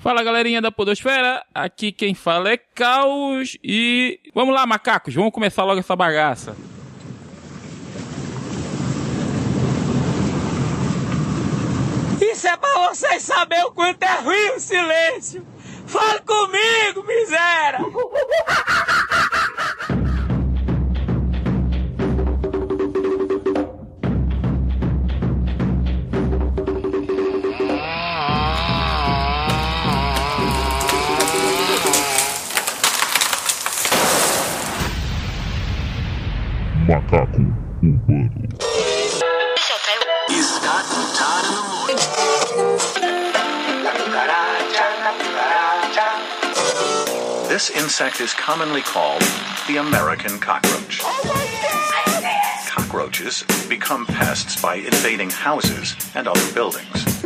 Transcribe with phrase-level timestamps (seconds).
[0.00, 4.18] Fala galerinha da Podosfera, aqui quem fala é Caos e.
[4.34, 6.56] Vamos lá, macacos, vamos começar logo essa bagaça.
[12.18, 15.46] Isso é pra vocês saberem o quanto é ruim o silêncio!
[15.84, 17.80] Fale comigo, miséria!
[37.10, 37.56] Urbano.
[37.82, 38.48] Um Morning.
[47.48, 49.22] This insect is commonly called
[49.66, 51.00] the American cockroach.
[52.68, 57.24] Cockroaches become pests by invading houses and other buildings.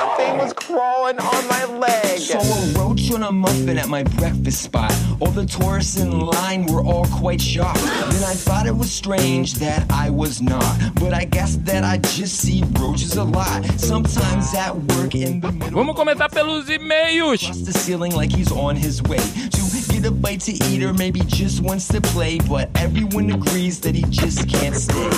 [0.00, 2.18] That thing was crawling on my leg.
[2.18, 4.90] Saw a roach on a muffin at my breakfast spot.
[5.20, 7.82] All the tourists in line were all quite shocked.
[7.82, 10.94] Then I thought it was strange that I was not.
[10.94, 13.62] But I guess that I just see roaches a lot.
[13.78, 15.84] Sometimes at work in the middle.
[15.84, 17.62] Vamos começar pelos e-mails.
[17.66, 19.60] The ceiling like he's on his way to
[20.00, 22.38] get a bite to eat or maybe just wants to play.
[22.48, 25.10] But everyone agrees that he just can't stay.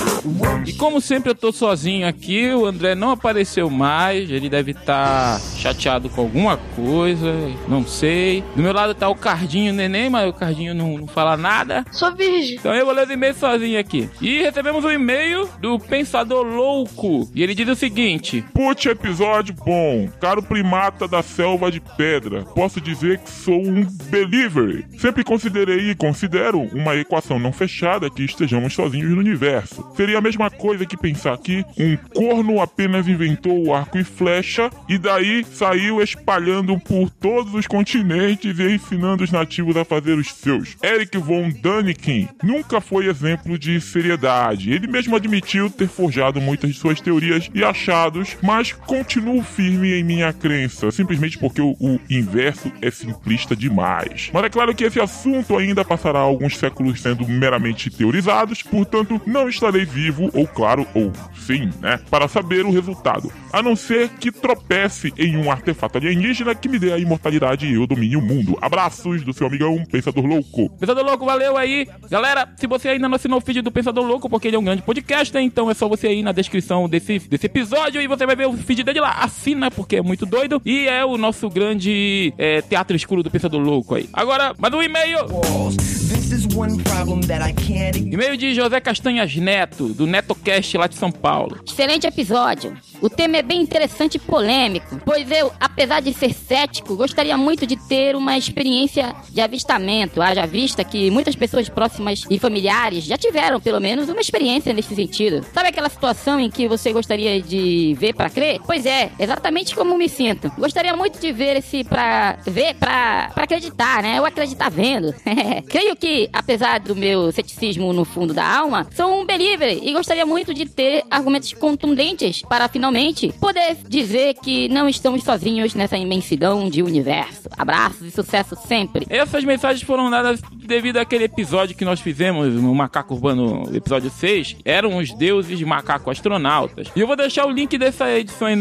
[0.67, 5.41] E como sempre eu tô sozinho aqui, o André não apareceu mais, ele deve estar
[5.57, 7.33] chateado com alguma coisa,
[7.69, 8.43] não sei.
[8.55, 11.85] Do meu lado tá o Cardinho Neném, mas o Cardinho não, não fala nada.
[11.91, 12.57] Sou virgem.
[12.57, 14.09] Então eu vou ler os e-mails sozinho aqui.
[14.21, 17.31] E recebemos um e-mail do Pensador Louco.
[17.35, 20.09] E ele diz o seguinte: Putz, episódio bom.
[20.21, 22.43] Caro primata da selva de pedra.
[22.43, 24.85] Posso dizer que sou um believer.
[24.99, 29.85] Sempre considerei e considero uma equação não fechada que estejamos sozinhos no universo.
[29.97, 34.62] Seria a mesma coisa que pensar que um corno apenas inventou o arco e flecha
[34.89, 40.33] e daí saiu espalhando por todos os continentes e ensinando os nativos a fazer os
[40.33, 40.77] seus.
[40.83, 44.73] Eric von Däniken nunca foi exemplo de seriedade.
[44.73, 50.05] Ele mesmo admitiu ter forjado muitas de suas teorias e achados, mas continuo firme em
[50.05, 54.31] minha crença, simplesmente porque o, o inverso é simplista demais.
[54.33, 59.49] Mas é claro que esse assunto ainda passará alguns séculos sendo meramente teorizados, portanto não
[59.49, 63.33] estarei vivo, ou claro, ou sim, né, para saber o resultado.
[63.53, 67.75] A não ser que tropece em um artefato alienígena que me dê a imortalidade e
[67.75, 68.59] eu domine o mundo.
[68.61, 70.69] Abraços do seu amigão Pensador Louco.
[70.79, 71.89] Pensador Louco, valeu aí.
[72.11, 74.65] Galera, se você ainda não assinou o feed do Pensador Louco, porque ele é um
[74.65, 75.43] grande podcast, né?
[75.43, 78.53] então é só você ir na descrição desse, desse episódio e você vai ver o
[78.53, 79.13] feed dele lá.
[79.23, 80.61] Assina, porque é muito doido.
[80.65, 84.09] E é o nosso grande é, teatro escuro do Pensador Louco aí.
[84.13, 85.19] Agora, mais um e-mail.
[85.29, 85.77] Walls.
[85.77, 88.15] This is one problem that I can't ignore.
[88.15, 91.59] E-mail de José Castanhas Neto, do NetoCast lá de São Paulo.
[91.67, 92.77] Excelente episódio.
[93.03, 97.67] O tema é bem interessante e polêmico, pois eu, apesar de ser cético, gostaria muito
[97.67, 100.23] de ter uma experiência de avistamento.
[100.23, 104.95] Haja vista que muitas pessoas próximas e familiares já tiveram, pelo menos, uma experiência nesse
[104.95, 105.45] sentido.
[105.53, 108.61] Sabe aquela situação em que você gostaria de ver pra crer?
[108.65, 110.49] Pois é, exatamente como me sinto.
[110.57, 114.17] Gostaria muito de ver esse pra ver pra acreditar, né?
[114.17, 115.13] Eu acreditar vendo.
[115.69, 120.25] Creio que, apesar do meu ceticismo no fundo da alma, sou um believer e gostaria
[120.25, 122.92] muito de ter argumentos contundentes para finalmente
[123.41, 127.49] poder dizer que não estamos sozinhos nessa imensidão de universo.
[127.57, 129.07] Abraços e sucesso sempre.
[129.09, 134.57] Essas mensagens foram dadas devido àquele episódio que nós fizemos no Macaco Urbano, episódio 6.
[134.65, 136.89] Eram os deuses de macaco astronautas.
[136.95, 138.57] E eu vou deixar o link dessa edição aí,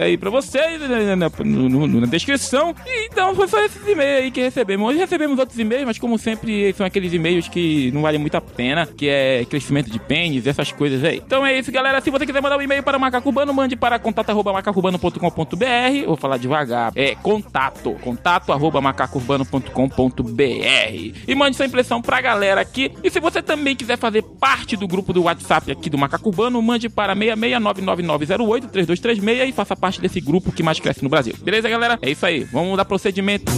[0.00, 2.74] aí pra vocês né, na, no- no- na descrição.
[2.86, 4.88] E então foi só esses e-mails aí que recebemos.
[4.88, 8.40] Hoje recebemos outros e-mails, mas como sempre são aqueles e-mails que não valem muito a
[8.40, 11.22] pena, que é crescimento de pênis, essas coisas aí.
[11.24, 12.00] Então é isso, galera.
[12.00, 16.06] Se você quiser mandar um e-mail para Macaco Urbano, mande para contato@macacourbano.com.br.
[16.06, 16.92] Vou falar devagar.
[16.94, 17.96] É contato.
[18.00, 21.22] Contato arroba macacourbano.com.br.
[21.26, 22.92] E mande sua impressão pra galera aqui.
[23.02, 26.62] E se você também quiser fazer parte do grupo do WhatsApp aqui do Macaco Urbano,
[26.62, 31.34] mande para 66999083236 e faça parte desse grupo que mais cresce no Brasil.
[31.42, 31.98] Beleza, galera?
[32.02, 32.44] É isso aí.
[32.44, 33.50] Vamos dar procedimento.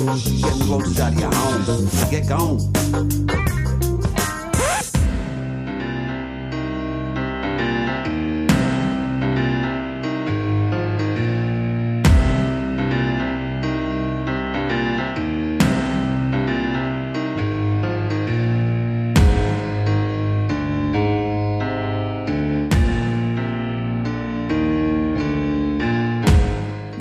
[2.10, 3.43] Get loaded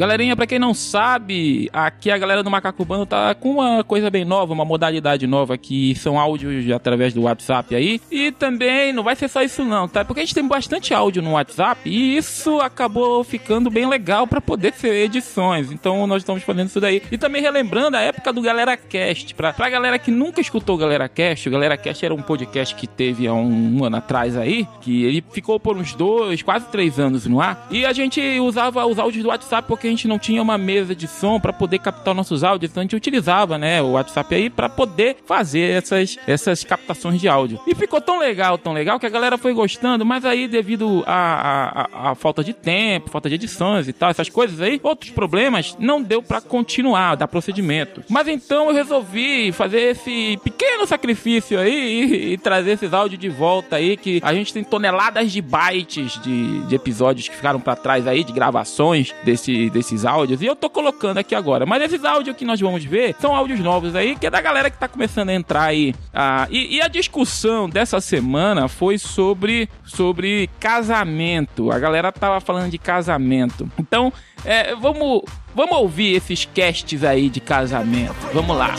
[0.04, 4.10] Galerinha, pra quem não sabe, aqui a galera do Macaco Urbano tá com uma coisa
[4.10, 8.02] bem nova, uma modalidade nova, que são áudios através do WhatsApp aí.
[8.12, 10.04] E também não vai ser só isso não, tá?
[10.04, 14.42] Porque a gente tem bastante áudio no WhatsApp e isso acabou ficando bem legal pra
[14.42, 15.72] poder ser edições.
[15.72, 17.02] Então nós estamos fazendo isso daí.
[17.10, 19.34] E também relembrando a época do Galera Cast.
[19.36, 22.76] Pra, pra galera que nunca escutou o Galera Cast, o Galera Cast era um podcast
[22.76, 26.66] que teve há um, um ano atrás aí, que ele ficou por uns dois, quase
[26.66, 27.68] três anos no ar.
[27.72, 31.08] E a gente usava os áudios do WhatsApp porque gente não tinha uma mesa de
[31.08, 32.72] som pra poder captar nossos áudios.
[32.72, 37.28] Então a gente utilizava, né, o WhatsApp aí pra poder fazer essas, essas captações de
[37.28, 37.60] áudio.
[37.68, 41.24] E ficou tão legal, tão legal, que a galera foi gostando, mas aí devido à
[41.24, 45.12] a, a, a falta de tempo, falta de edições e tal, essas coisas aí, outros
[45.12, 48.04] problemas, não deu pra continuar, dar procedimento.
[48.10, 53.30] Mas então eu resolvi fazer esse pequeno sacrifício aí e, e trazer esses áudios de
[53.30, 57.76] volta aí, que a gente tem toneladas de bytes de, de episódios que ficaram pra
[57.76, 61.66] trás aí, de gravações desse, desses áudios, e eu tô colocando aqui agora.
[61.66, 64.70] Mas esses áudios que nós vamos ver são áudios novos aí, que é da galera
[64.70, 65.94] que tá começando a entrar aí.
[66.14, 71.72] Ah, e, e a discussão dessa semana foi sobre, sobre casamento.
[71.72, 73.70] A galera tava falando de casamento.
[73.78, 74.12] Então,
[74.46, 75.22] é, vamos,
[75.54, 78.16] vamos ouvir esses casts aí de casamento.
[78.34, 78.76] Vamos lá.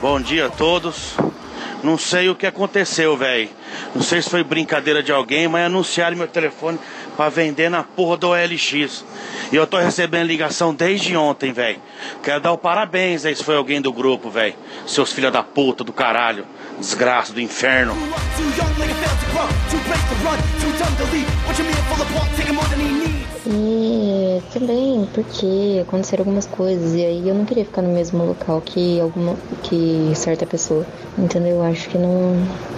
[0.00, 1.16] Bom dia a todos.
[1.82, 3.48] Não sei o que aconteceu, velho.
[3.94, 6.78] Não sei se foi brincadeira de alguém, mas anunciaram meu telefone
[7.16, 9.04] pra vender na porra do OLX.
[9.50, 11.80] E eu tô recebendo ligação desde ontem, velho.
[12.22, 14.54] Quero dar o parabéns aí se foi alguém do grupo, velho.
[14.86, 16.46] Seus filha da puta do caralho.
[16.78, 17.94] Desgraça do inferno.
[24.52, 29.00] Também porque aconteceram algumas coisas e aí eu não queria ficar no mesmo local que
[29.00, 30.86] alguma que certa pessoa.
[31.18, 31.56] Entendeu?
[31.56, 32.34] Eu acho que não,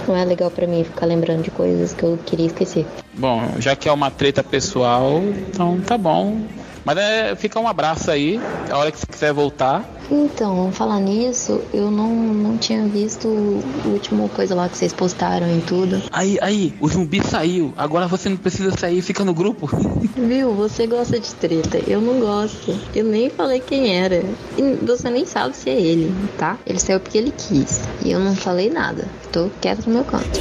[0.07, 2.87] não é legal pra mim ficar lembrando de coisas que eu queria esquecer.
[3.15, 6.41] Bom, já que é uma treta pessoal, então tá bom.
[6.85, 9.89] Mas é, fica um abraço aí, a hora que você quiser voltar.
[10.11, 15.47] Então, falar nisso, eu não, não tinha visto o último coisa lá que vocês postaram
[15.57, 16.03] e tudo.
[16.11, 17.73] Aí, aí, o zumbi saiu.
[17.77, 19.71] Agora você não precisa sair, fica no grupo.
[20.17, 20.53] Viu?
[20.55, 21.81] Você gosta de treta.
[21.87, 22.77] Eu não gosto.
[22.95, 24.23] Eu nem falei quem era.
[24.59, 26.59] E você nem sabe se é ele, tá?
[26.67, 27.81] Ele saiu porque ele quis.
[28.05, 29.07] E eu não falei nada.
[29.31, 30.41] Tô quieto no meu canto.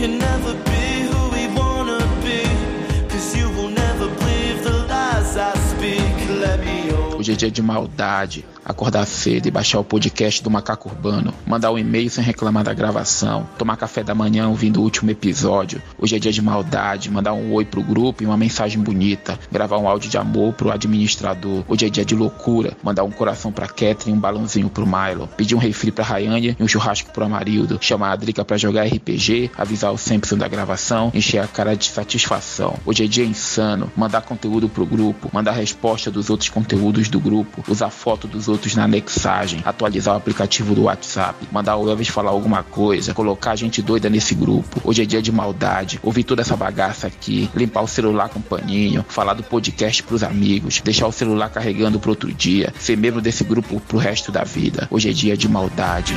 [7.22, 8.44] Hoje é dia de maldade.
[8.66, 11.32] Acordar cedo e baixar o podcast do Macaco Urbano.
[11.46, 13.48] Mandar um e-mail sem reclamar da gravação.
[13.60, 15.82] Tomar café da manhã ouvindo o último episódio.
[16.00, 17.12] Hoje é dia de maldade.
[17.12, 19.38] Mandar um oi pro grupo e uma mensagem bonita.
[19.52, 21.64] Gravar um áudio de amor pro administrador.
[21.68, 22.76] Hoje é dia de loucura.
[22.84, 25.28] Mandar um coração pra Catherine e um balãozinho pro Milo.
[25.38, 27.78] Pedir um refri pra Rayane e um churrasco pro Amarildo.
[27.82, 29.52] Chamar a Drica pra jogar RPG.
[29.56, 31.12] Avisar o Simpson da gravação.
[31.14, 32.80] Encher a cara de satisfação.
[32.84, 33.92] Hoje é dia insano.
[33.96, 35.30] Mandar conteúdo pro grupo.
[35.32, 37.64] Mandar resposta dos outros conteúdos do grupo.
[37.68, 42.32] Usar foto dos outros na anexagem, atualizar o aplicativo do WhatsApp, mandar o Elvis falar
[42.32, 44.82] alguma coisa, colocar gente doida nesse grupo.
[44.84, 49.06] Hoje é dia de maldade, ouvir toda essa bagaça aqui, limpar o celular com paninho,
[49.08, 53.44] falar do podcast pros amigos, deixar o celular carregando pro outro dia, ser membro desse
[53.44, 54.88] grupo pro resto da vida.
[54.90, 56.16] Hoje é dia de maldade.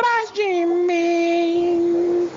[0.00, 2.30] Atrás de mim.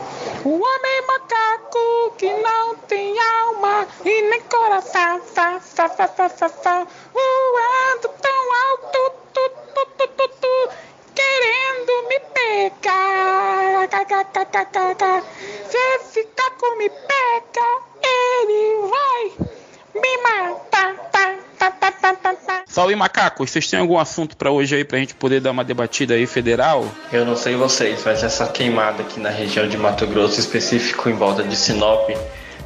[0.43, 5.21] O homem macaco que não tem alma e nem coração.
[5.21, 10.69] Fa, fa, fa, fa, fa, fa, voando tão alto, tu, tu, tu, tu, tu,
[11.15, 13.87] querendo me pegar.
[15.69, 19.31] Se esse caco me pega, ele vai
[20.01, 20.95] me matar.
[21.11, 21.42] Ta,
[22.73, 26.15] Salve macacos, vocês têm algum assunto pra hoje aí pra gente poder dar uma debatida
[26.15, 26.83] aí federal?
[27.11, 31.13] Eu não sei vocês, mas essa queimada aqui na região de Mato Grosso, específico em
[31.13, 32.09] volta de Sinop,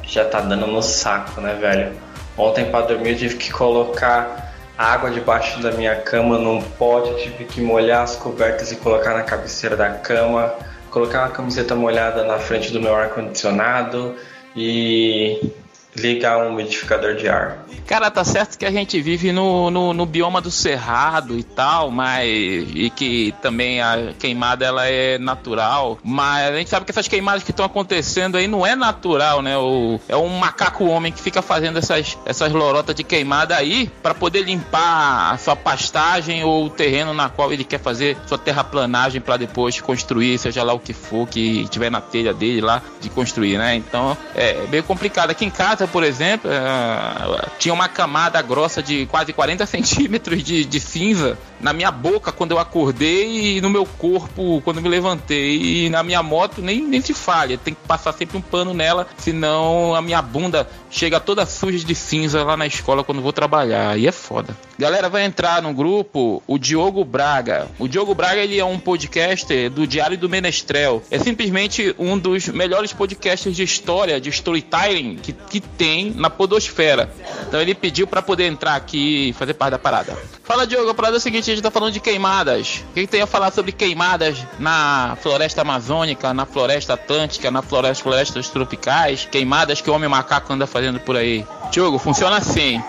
[0.03, 1.91] já tá dando no saco, né, velho?
[2.37, 7.43] Ontem pra dormir eu tive que colocar água debaixo da minha cama num pote, tive
[7.43, 10.53] que molhar as cobertas e colocar na cabeceira da cama,
[10.89, 14.15] colocar uma camiseta molhada na frente do meu ar-condicionado
[14.55, 15.51] e
[15.97, 17.65] ligar um umidificador de ar.
[17.87, 21.89] Cara, tá certo que a gente vive no, no, no, bioma do cerrado e tal,
[21.89, 22.27] mas.
[22.27, 25.97] E que também a queimada ela é natural.
[26.03, 29.57] Mas a gente sabe que essas queimadas que estão acontecendo aí não é natural, né?
[29.57, 34.13] O, é um macaco homem que fica fazendo essas, essas lorotas de queimada aí para
[34.13, 39.21] poder limpar a sua pastagem ou o terreno na qual ele quer fazer sua terraplanagem
[39.21, 43.09] para depois construir, seja lá o que for que tiver na telha dele lá de
[43.09, 43.75] construir, né?
[43.75, 45.31] Então é meio complicado.
[45.31, 50.65] Aqui em casa, por exemplo, é, tinha uma camada grossa de quase 40 centímetros de,
[50.65, 55.85] de cinza na minha boca quando eu acordei e no meu corpo quando me levantei.
[55.85, 59.07] E na minha moto nem, nem se falha, tem que passar sempre um pano nela,
[59.17, 63.91] senão a minha bunda chega toda suja de cinza lá na escola quando vou trabalhar.
[63.91, 64.55] Aí é foda.
[64.77, 67.67] Galera, vai entrar no grupo o Diogo Braga.
[67.79, 71.01] O Diogo Braga ele é um podcaster do Diário do Menestrel.
[71.09, 77.11] É simplesmente um dos melhores podcasters de história, de storytelling que, que tem na podosfera.
[77.47, 80.17] Então ele pediu para poder entrar aqui e fazer parte da parada.
[80.43, 82.83] Fala, Diogo, a parada é o seguinte, a gente tá falando de queimadas.
[82.89, 87.61] O que, que tem a falar sobre queimadas na floresta amazônica, na floresta atlântica, na
[87.61, 89.27] floresta, florestas tropicais?
[89.29, 91.45] Queimadas que o homem macaco anda fazendo por aí.
[91.71, 92.81] Diogo, funciona assim.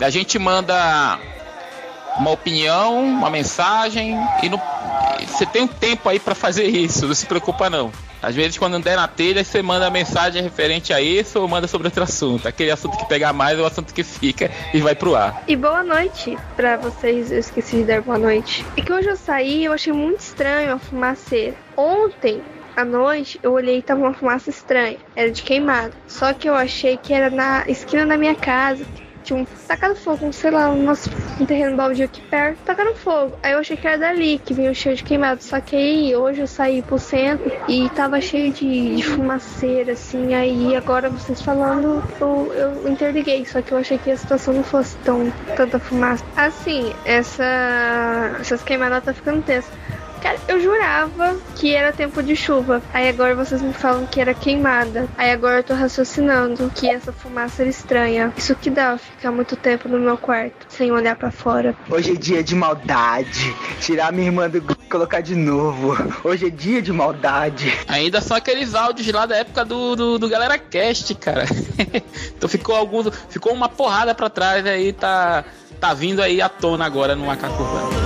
[0.00, 1.18] A gente manda
[2.18, 4.60] uma opinião, uma mensagem e no...
[5.26, 7.92] você tem um tempo aí para fazer isso, não se preocupa não.
[8.24, 11.88] Às vezes, quando der na telha, você manda mensagem referente a isso ou manda sobre
[11.88, 12.48] outro assunto.
[12.48, 15.42] Aquele assunto que pegar mais é o assunto que fica e vai pro ar.
[15.46, 17.30] E boa noite pra vocês.
[17.30, 18.64] Eu esqueci de dar boa noite.
[18.78, 21.54] É que hoje eu saí eu achei muito estranho a fumaceira.
[21.76, 22.40] Ontem,
[22.76, 24.98] à noite, eu olhei e tava uma fumaça estranha.
[25.14, 25.94] Era de queimado.
[26.06, 28.84] Só que eu achei que era na esquina da minha casa
[29.24, 33.36] tinham tacado fogo, sei lá, um terreno baldio aqui perto, tacando fogo.
[33.42, 35.42] Aí eu achei que era dali, que vinha cheio de queimado.
[35.42, 40.34] Só que aí hoje eu saí pro centro e tava cheio de, de fumaceira, assim.
[40.34, 43.44] Aí agora vocês falando, eu, eu interliguei.
[43.46, 46.24] Só que eu achei que a situação não fosse tão tanta fumaça.
[46.36, 49.70] Assim, essa, essas queimadas tá ficando tensa.
[50.24, 52.80] Cara, eu jurava que era tempo de chuva.
[52.94, 55.06] Aí agora vocês me falam que era queimada.
[55.18, 58.32] Aí agora eu tô raciocinando que essa fumaça era estranha.
[58.34, 61.76] Isso que dá ficar muito tempo no meu quarto, sem olhar para fora.
[61.90, 63.54] Hoje é dia de maldade.
[63.82, 65.94] Tirar minha irmã do e colocar de novo.
[66.24, 67.70] Hoje é dia de maldade.
[67.86, 71.44] Ainda são aqueles áudios lá da época do, do, do Galera Cast, cara.
[72.34, 73.10] então ficou alguns.
[73.28, 75.44] Ficou uma porrada pra trás aí, tá.
[75.78, 78.03] Tá vindo aí à tona agora no Macaco Urbano.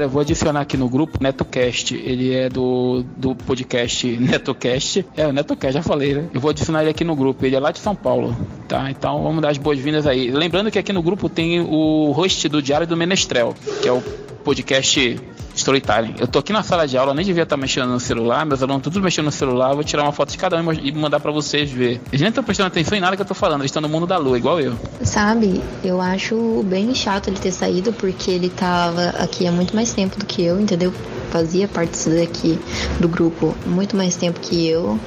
[0.00, 1.94] Galera, eu vou adicionar aqui no grupo NetoCast.
[1.94, 5.04] Ele é do, do podcast NetoCast.
[5.14, 6.28] É, o NetoCast, já falei, né?
[6.32, 7.44] Eu vou adicionar ele aqui no grupo.
[7.44, 8.34] Ele é lá de São Paulo,
[8.66, 8.90] tá?
[8.90, 10.30] Então vamos dar as boas-vindas aí.
[10.30, 14.00] Lembrando que aqui no grupo tem o host do Diário do Menestrel, que é o
[14.42, 15.20] podcast
[15.60, 16.14] storytelling.
[16.18, 18.82] Eu tô aqui na sala de aula, nem devia estar mexendo no celular, meus alunos
[18.82, 21.70] todos mexendo no celular, vou tirar uma foto de cada um e mandar para vocês
[21.70, 22.00] ver.
[22.08, 24.06] Eles nem estão prestando atenção em nada que eu tô falando, eles estão no mundo
[24.06, 24.74] da lua, igual eu.
[25.02, 29.92] Sabe, eu acho bem chato ele ter saído, porque ele tava aqui há muito mais
[29.92, 30.92] tempo do que eu, entendeu?
[31.30, 32.58] Fazia parte daqui
[32.98, 34.98] do grupo muito mais tempo que eu.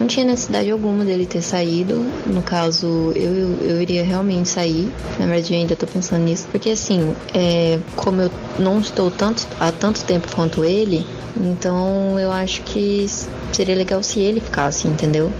[0.00, 2.06] Não tinha necessidade alguma dele ter saído.
[2.26, 4.88] No caso, eu, eu iria realmente sair.
[5.18, 6.46] Na verdade, eu ainda tô pensando nisso.
[6.50, 11.04] Porque assim, é, como eu não estou tanto, há tanto tempo quanto ele,
[11.36, 13.06] então eu acho que
[13.52, 15.32] seria legal se ele ficasse, entendeu?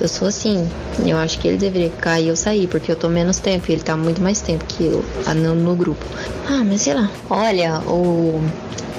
[0.00, 0.68] Eu sou assim,
[1.06, 3.72] eu acho que ele deveria ficar e eu sair, porque eu tô menos tempo e
[3.72, 5.04] ele tá muito mais tempo que eu
[5.34, 6.04] no, no grupo.
[6.48, 7.10] Ah, mas sei lá.
[7.30, 8.42] Olha, o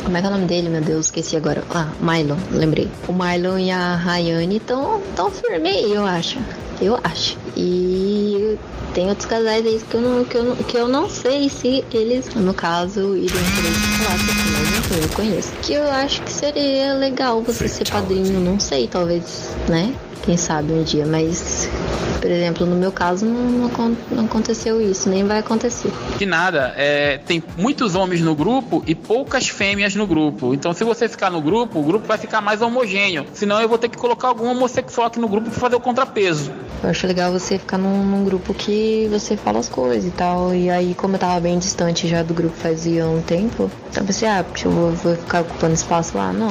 [0.05, 1.07] como é que é o nome dele, meu Deus?
[1.07, 1.63] Esqueci agora.
[1.71, 2.88] Ah, Milo, lembrei.
[3.07, 6.38] O Milo e a Rayane estão tão firme aí, eu acho.
[6.79, 7.38] Eu acho.
[7.57, 8.57] E
[8.93, 12.33] tem outros casais aí que eu não, que eu, que eu não sei se eles,
[12.35, 13.71] no caso, iriam querer
[14.03, 14.17] falar
[14.88, 15.51] mas eu conheço.
[15.63, 19.93] Que eu acho que seria legal você ser padrinho, não sei, talvez, né?
[20.25, 21.70] Quem sabe um dia, mas
[22.25, 23.70] por exemplo, no meu caso não,
[24.10, 25.91] não, aconteceu isso, nem vai acontecer.
[26.17, 30.51] De nada, é, tem muitos homens no grupo e poucas fêmeas no grupo.
[30.51, 33.27] Então, se você ficar no grupo, o grupo vai ficar mais homogêneo.
[33.32, 36.51] Senão, eu vou ter que colocar algum homossexual aqui no grupo para fazer o contrapeso.
[36.84, 40.51] Eu acho legal você ficar num, num, grupo que você fala as coisas e tal.
[40.51, 44.08] E aí, como eu tava bem distante já do grupo fazia um tempo, então eu
[44.08, 46.34] pensei, ah, eu vou, vou ficar ocupando espaço lá.
[46.34, 46.50] Não.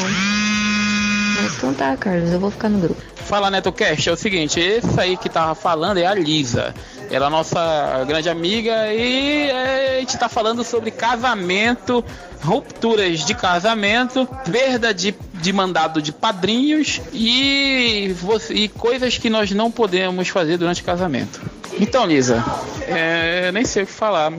[1.57, 3.01] Então tá, Carlos, eu vou ficar no grupo.
[3.17, 6.75] Fala NetoCast, é o seguinte, esse aí que tava falando é a Lisa.
[7.11, 12.05] Ela é nossa grande amiga e é, a gente tá falando sobre casamento,
[12.43, 18.15] rupturas de casamento, perda de, de mandado de padrinhos e,
[18.51, 21.41] e coisas que nós não podemos fazer durante o casamento.
[21.81, 22.45] Então, Lisa,
[22.87, 24.33] é, nem sei o que falar.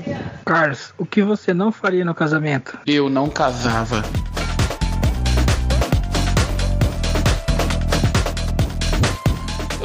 [0.46, 2.78] Carlos, o que você não faria no casamento?
[2.86, 4.04] Eu não casava.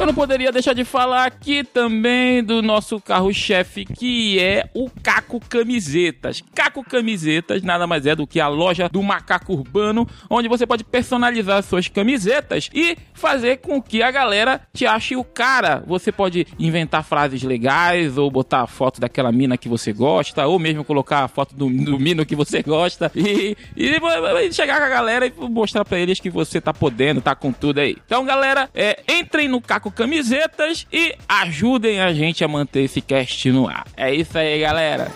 [0.01, 5.39] Eu não poderia deixar de falar aqui também do nosso carro-chefe, que é o Caco
[5.39, 6.41] Camisetas.
[6.55, 10.83] Caco Camisetas nada mais é do que a loja do macaco urbano, onde você pode
[10.83, 15.83] personalizar suas camisetas e fazer com que a galera te ache o cara.
[15.85, 20.57] Você pode inventar frases legais, ou botar a foto daquela mina que você gosta, ou
[20.57, 24.85] mesmo colocar a foto do, do mino que você gosta, e, e vai chegar com
[24.85, 27.95] a galera e mostrar pra eles que você tá podendo, tá com tudo aí.
[28.03, 33.51] Então, galera, é, entrem no Caco Camisetas e ajudem a gente a manter esse cast
[33.51, 33.85] no ar.
[33.95, 35.11] É isso aí, galera.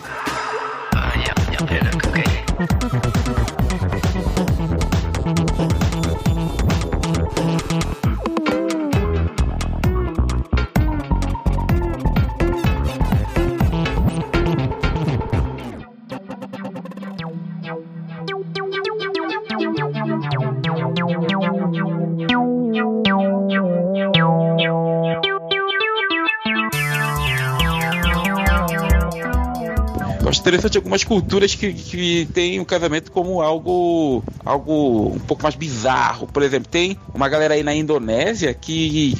[30.65, 35.53] Acho interessante algumas culturas que, que têm o casamento como algo, algo um pouco mais
[35.53, 36.27] bizarro.
[36.27, 39.15] Por exemplo, tem uma galera aí na Indonésia que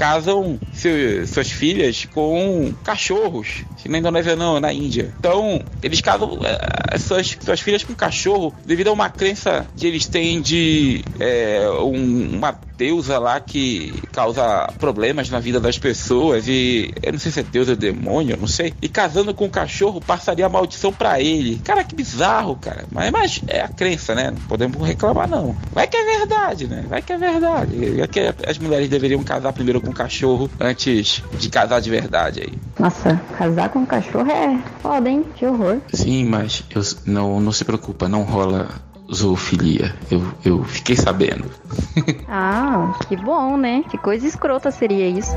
[0.00, 3.64] casam seu- suas filhas com cachorros.
[3.86, 5.12] Na Indonésia não, é na Índia.
[5.18, 10.06] Então, eles casam eh, suas, suas filhas com cachorro devido a uma crença que eles
[10.06, 16.90] têm de eh, um- uma deusa lá que causa problemas na vida das pessoas e
[17.02, 18.72] eu não sei se é deus ou demônio, não sei.
[18.80, 21.60] E casando com um cachorro passaria a maldição pra ele.
[21.62, 22.86] Cara, que bizarro, cara.
[22.90, 24.30] Mas, mas é a crença, né?
[24.30, 25.54] Não podemos reclamar não.
[25.72, 26.84] Vai que é verdade, né?
[26.88, 27.76] Vai que é verdade.
[27.98, 32.40] Vai que as mulheres deveriam casar primeiro com um cachorro antes de casar de verdade
[32.40, 32.58] aí.
[32.78, 35.24] Nossa, casar com um cachorro é foda, hein?
[35.34, 35.78] Que horror.
[35.92, 38.68] Sim, mas eu, não, não se preocupa, não rola
[39.12, 39.94] zoofilia.
[40.10, 41.44] Eu, eu fiquei sabendo.
[42.32, 43.82] Ah, que bom, né?
[43.90, 45.32] Que coisa escrota seria isso.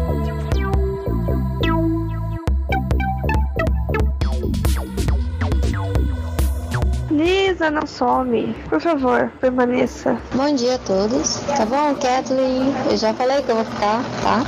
[7.14, 8.56] Lisa, não some.
[8.68, 10.20] Por favor, permaneça.
[10.34, 11.36] Bom dia a todos.
[11.46, 12.74] Tá bom, Kathleen?
[12.90, 14.48] Eu já falei que eu vou ficar, tá?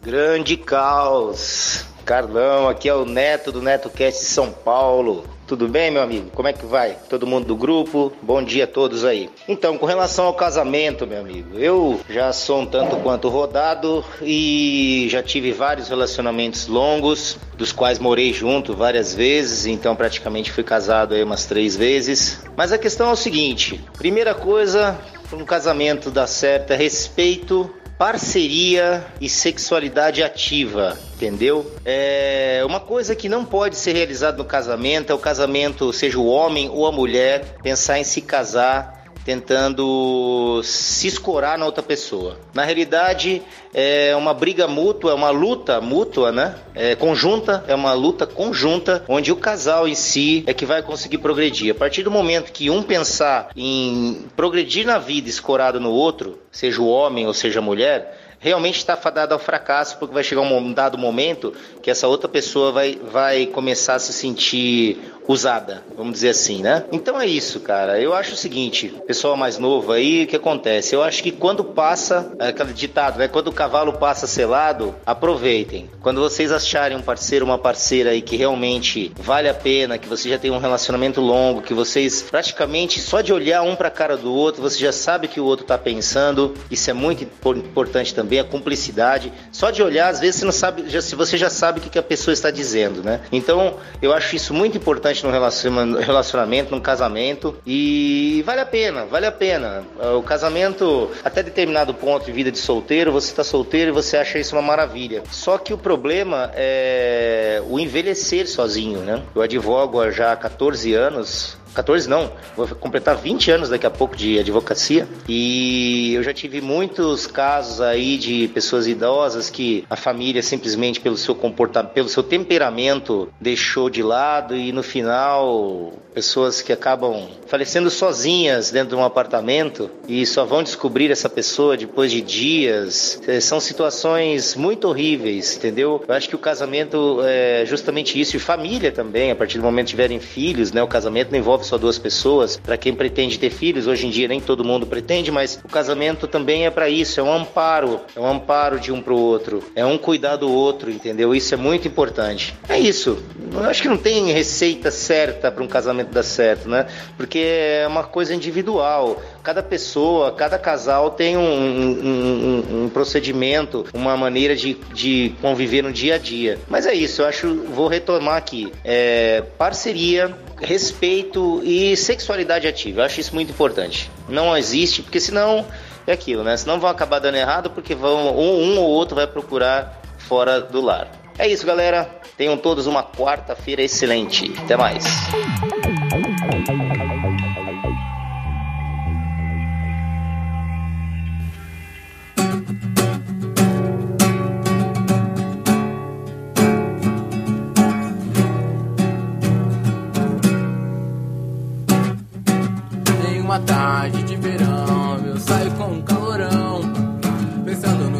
[0.00, 1.84] Grande caos.
[2.06, 5.24] Carlão, aqui é o Neto do NetoCast de São Paulo.
[5.48, 6.30] Tudo bem, meu amigo?
[6.34, 6.98] Como é que vai?
[7.08, 8.12] Todo mundo do grupo?
[8.20, 9.30] Bom dia a todos aí.
[9.48, 15.08] Então, com relação ao casamento, meu amigo, eu já sou um tanto quanto rodado e
[15.10, 21.14] já tive vários relacionamentos longos, dos quais morei junto várias vezes, então praticamente fui casado
[21.14, 22.44] aí umas três vezes.
[22.54, 24.98] Mas a questão é o seguinte: primeira coisa,
[25.30, 31.70] para um casamento dar certo é respeito parceria e sexualidade ativa, entendeu?
[31.84, 36.26] É uma coisa que não pode ser realizada no casamento é o casamento, seja o
[36.26, 38.97] homem ou a mulher, pensar em se casar
[39.28, 42.38] tentando se escorar na outra pessoa.
[42.54, 43.42] Na realidade,
[43.74, 46.54] é uma briga mútua, é uma luta mútua, né?
[46.74, 51.18] É conjunta, é uma luta conjunta, onde o casal em si é que vai conseguir
[51.18, 51.70] progredir.
[51.70, 56.80] A partir do momento que um pensar em progredir na vida escorado no outro, seja
[56.80, 60.72] o homem ou seja a mulher, realmente está fadado ao fracasso, porque vai chegar um
[60.72, 66.30] dado momento que essa outra pessoa vai, vai começar a se sentir usada, vamos dizer
[66.30, 66.84] assim, né?
[66.90, 68.00] Então é isso, cara.
[68.00, 70.94] Eu acho o seguinte, pessoal mais novo aí, o que acontece?
[70.94, 73.28] Eu acho que quando passa, é aquele ditado, né?
[73.28, 75.90] Quando o cavalo passa selado, aproveitem.
[76.00, 80.30] Quando vocês acharem um parceiro, uma parceira aí que realmente vale a pena, que você
[80.30, 84.32] já tem um relacionamento longo, que vocês praticamente só de olhar um pra cara do
[84.32, 86.54] outro, você já sabe o que o outro tá pensando.
[86.70, 89.32] Isso é muito impor- importante também, a cumplicidade.
[89.52, 91.88] Só de olhar, às vezes você não sabe, já, se você já sabe o que,
[91.88, 93.20] que a pessoa está dizendo, né?
[93.32, 97.56] Então, eu acho isso muito importante no relaciona- relacionamento, num casamento.
[97.64, 99.84] E vale a pena, vale a pena.
[100.00, 104.16] Ah, O casamento, até determinado ponto de vida de solteiro, você está solteiro e você
[104.16, 105.22] acha isso uma maravilha.
[105.30, 109.22] Só que o problema é o envelhecer sozinho, né?
[109.34, 114.16] Eu advogo há já 14 anos 14 não, vou completar 20 anos daqui a pouco
[114.16, 120.42] de advocacia e eu já tive muitos casos aí de pessoas idosas que a família
[120.42, 126.72] simplesmente pelo seu comportamento, pelo seu temperamento deixou de lado e no final pessoas que
[126.72, 132.20] acabam falecendo sozinhas dentro de um apartamento e só vão descobrir essa pessoa depois de
[132.20, 133.20] dias.
[133.26, 136.02] É, São situações muito horríveis, entendeu?
[136.06, 139.86] Eu acho que o casamento é justamente isso e família também, a partir do momento
[139.86, 140.82] que tiverem filhos, né?
[140.82, 142.56] O casamento não envolve só duas pessoas.
[142.56, 146.26] Para quem pretende ter filhos, hoje em dia nem todo mundo pretende, mas o casamento
[146.26, 149.84] também é para isso, é um amparo, é um amparo de um pro outro, é
[149.84, 151.34] um cuidar do outro, entendeu?
[151.34, 152.54] Isso é muito importante.
[152.68, 153.18] É isso.
[153.52, 156.86] Eu acho que não tem receita certa para um casamento dar certo, né?
[157.16, 159.22] Porque é uma coisa individual.
[159.42, 165.82] Cada pessoa, cada casal tem um, um- um- um procedimento, uma maneira de, de conviver
[165.82, 166.58] no dia a dia.
[166.68, 168.70] Mas é isso, eu acho, vou retomar aqui.
[168.84, 173.00] É, parceria, respeito e sexualidade ativa.
[173.00, 174.10] Eu acho isso muito importante.
[174.28, 175.66] Não existe, porque senão
[176.06, 176.56] é aquilo, né?
[176.56, 180.80] Senão vão acabar dando errado porque vão, ou um ou outro vai procurar fora do
[180.80, 181.10] lar.
[181.38, 182.10] É isso, galera.
[182.36, 184.52] Tenham todos uma quarta-feira excelente.
[184.58, 185.04] Até mais.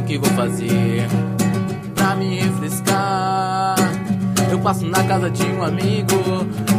[0.09, 1.07] Que vou fazer
[1.95, 3.77] pra me refrescar.
[4.51, 6.15] Eu passo na casa de um amigo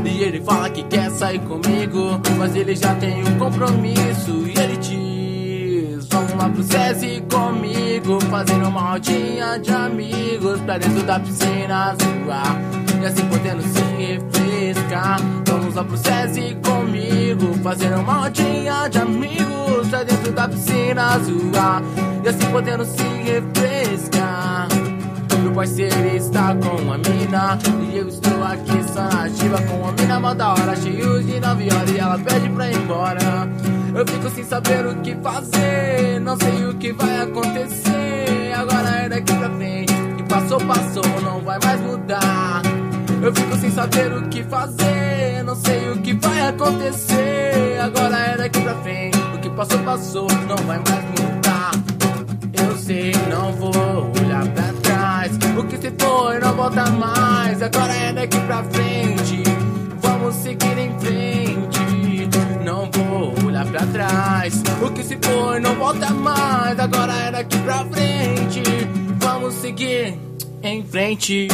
[0.03, 4.77] e ele fala que quer sair comigo, mas ele já tem um compromisso e ele
[4.77, 11.95] diz: Vamos lá pro SESI comigo, fazer uma rodinha de amigos pra dentro da piscina
[12.01, 15.19] zoar e assim podendo se refrescar.
[15.47, 19.88] Vamos lá pro SESI comigo, fazer uma rodinha de amigos.
[19.89, 21.81] Pra dentro da piscina zoar
[22.23, 24.67] e assim podendo se refrescar.
[25.41, 27.57] Meu parceiro está com a mina.
[27.91, 30.19] E eu estou aqui só na com a mina.
[30.19, 31.91] Mó da hora, cheio de nove horas.
[31.91, 33.49] E ela pede pra ir embora.
[33.95, 36.19] Eu fico sem saber o que fazer.
[36.21, 38.53] Não sei o que vai acontecer.
[38.55, 39.93] Agora é daqui pra frente.
[40.17, 42.62] Que passou, passou, não vai mais mudar
[43.21, 48.38] Eu fico sem saber o que fazer Não sei o que vai acontecer Agora é
[48.38, 51.71] daqui pra frente O que passou, passou, não vai mais mudar
[52.53, 53.71] eu sei, não vou
[54.21, 55.32] olhar pra trás.
[55.58, 57.62] O que se foi não volta mais.
[57.62, 59.43] Agora é daqui pra frente.
[60.01, 62.29] Vamos seguir em frente.
[62.65, 64.62] Não vou olhar pra trás.
[64.82, 66.79] O que se foi não volta mais.
[66.79, 68.63] Agora é daqui pra frente.
[69.19, 70.17] Vamos seguir
[70.63, 71.47] em frente.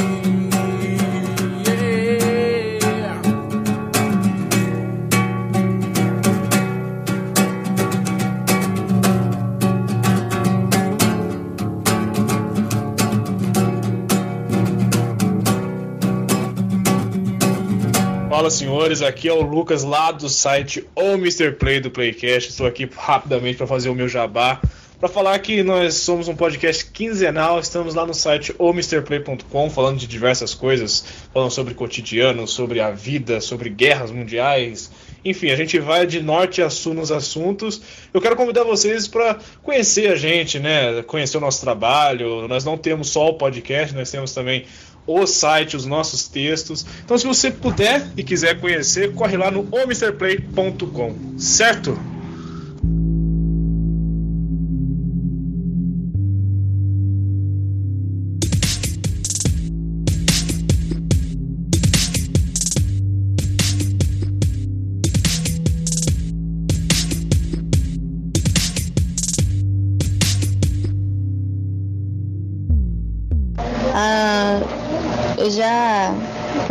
[18.46, 21.54] Fala senhores, aqui é o Lucas lá do site O Mr.
[21.54, 22.52] Play do Playcast.
[22.52, 24.62] Estou aqui rapidamente para fazer o meu jabá.
[25.00, 30.08] Para falar que nós somos um podcast quinzenal, estamos lá no site omrplay.com falando de
[30.08, 31.04] diversas coisas,
[31.34, 34.90] falando sobre cotidiano, sobre a vida, sobre guerras mundiais.
[35.24, 37.82] Enfim, a gente vai de norte a sul nos assuntos.
[38.14, 41.04] Eu quero convidar vocês para conhecer a gente, né?
[41.04, 42.48] Conhecer o nosso trabalho.
[42.48, 44.66] Nós não temos só o podcast, nós temos também
[45.06, 46.86] o site, os nossos textos.
[47.04, 52.15] Então, se você puder e quiser conhecer, corre lá no omrplay.com, certo?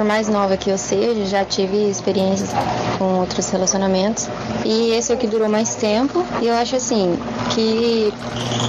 [0.04, 2.50] Mais nova que eu seja, já tive experiências
[2.98, 4.28] com outros relacionamentos.
[4.64, 6.24] E esse é o que durou mais tempo.
[6.40, 7.18] E eu acho assim,
[7.54, 8.12] que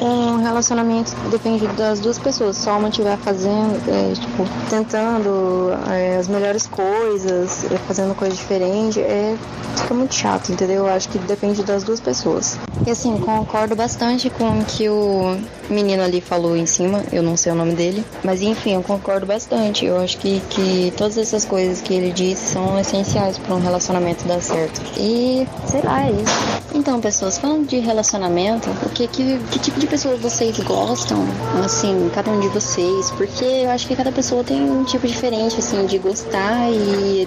[0.01, 2.57] um relacionamento depende das duas pessoas.
[2.57, 8.97] Só uma estiver fazendo, é, tipo, tentando é, as melhores coisas, é, fazendo coisas diferentes,
[8.97, 9.35] é,
[9.75, 10.85] fica muito chato, entendeu?
[10.85, 12.57] Eu acho que depende das duas pessoas.
[12.85, 15.37] E assim, concordo bastante com o que o
[15.69, 19.25] menino ali falou em cima, eu não sei o nome dele, mas enfim, eu concordo
[19.25, 19.85] bastante.
[19.85, 24.25] Eu acho que, que todas essas coisas que ele disse são essenciais para um relacionamento
[24.25, 24.81] dar certo.
[24.97, 26.54] E sei lá, é isso.
[26.75, 31.25] Então, pessoas, falando de relacionamento, o que, que, que tipo de pessoa vocês gostam,
[31.63, 33.11] assim, cada um de vocês?
[33.11, 37.25] Porque eu acho que cada pessoa tem um tipo diferente, assim, de gostar e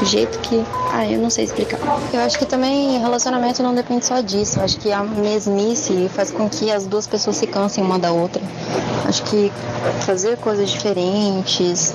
[0.00, 0.64] do jeito que.
[0.90, 1.78] Ah, eu não sei explicar.
[2.14, 4.58] Eu acho que também relacionamento não depende só disso.
[4.58, 8.10] Eu acho que a mesmice faz com que as duas pessoas se cansem uma da
[8.10, 8.42] outra.
[9.06, 9.52] Acho que
[10.06, 11.92] fazer coisas diferentes,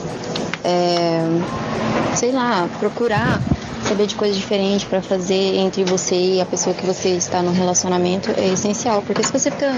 [0.64, 1.26] é,
[2.16, 3.42] sei lá, procurar
[3.94, 7.52] saber de coisas diferentes para fazer entre você e a pessoa que você está no
[7.52, 9.72] relacionamento é essencial, porque se você fica